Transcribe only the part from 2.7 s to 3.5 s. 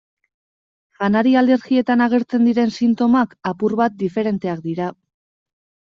sintomak